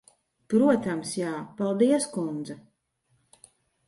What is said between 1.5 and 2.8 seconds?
Paldies, kundze.